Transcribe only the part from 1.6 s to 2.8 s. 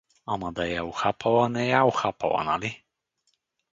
я е ухапала, нали?